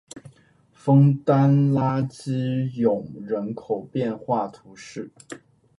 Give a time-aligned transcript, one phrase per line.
[0.73, 5.11] 枫丹拉基永人口变化图示